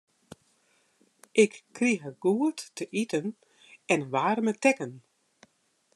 [1.43, 3.25] Ik krige goed te iten
[3.85, 4.91] en in waarme tekken.